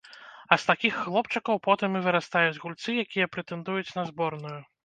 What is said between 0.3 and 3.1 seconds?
А з такіх хлопчыкаў потым і вырастаюць гульцы,